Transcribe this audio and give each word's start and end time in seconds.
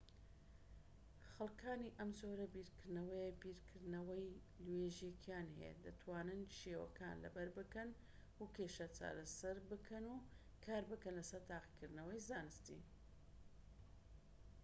خەلکانی 1.33 1.95
ئەم 1.97 2.09
جۆرە 2.19 2.47
بیرکردنەوەیە 2.55 3.35
بیرکردنەوەی 3.41 4.37
لۆژیکیان 4.73 5.47
هەیە 5.57 5.71
و 5.75 5.83
دەتوانن 5.85 6.41
شێوەکان 6.59 7.15
لەبەر 7.23 7.47
بکەن 7.57 7.89
و 8.39 8.43
کێشە 8.55 8.87
چارەسەر 8.97 9.57
بکەن 9.69 10.03
و 10.07 10.15
کاربکەن 10.65 11.13
لەسەر 11.19 11.41
تاقیکردنەوەی 11.49 12.23
زانستی 12.29 12.81